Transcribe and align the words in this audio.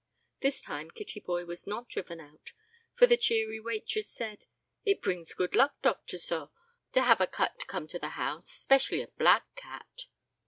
This 0.39 0.63
time 0.63 0.89
Kittyboy 0.89 1.45
was 1.45 1.67
not 1.67 1.87
driven 1.87 2.19
out, 2.19 2.53
for 2.91 3.05
the 3.05 3.17
cheery 3.17 3.59
waitress 3.59 4.09
said, 4.09 4.47
"It 4.83 4.99
brings 4.99 5.35
good 5.35 5.53
luck, 5.53 5.79
doctor, 5.83 6.17
sorr, 6.17 6.49
to 6.93 7.03
have 7.03 7.21
a 7.21 7.27
cat 7.27 7.67
come 7.67 7.85
to 7.89 7.99
the 7.99 8.09
house, 8.17 8.49
especially 8.49 9.03
a 9.03 9.09
black 9.09 9.45
cat." 9.55 10.07